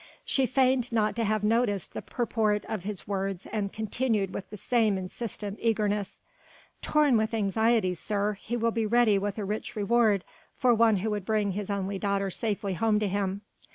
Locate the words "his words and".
2.83-3.71